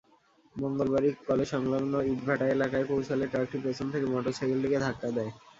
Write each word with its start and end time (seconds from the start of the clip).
মঙ্গলবাড়ি 0.55 1.09
কলেজসংলগ্ন 1.27 1.93
ইটভাটা 2.11 2.45
এলাকায় 2.55 2.85
পৌঁছালে 2.85 3.25
ট্রাকটি 3.27 3.57
পেছন 3.65 3.87
থেকে 3.93 4.05
মোটরসাইকেলটিকে 4.07 4.77
ধাক্কা 4.85 5.09
দেয়। 5.17 5.31